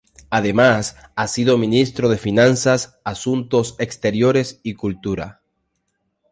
[0.31, 5.43] Además ha sido ministro de finanzas, asuntos exteriores y cultura.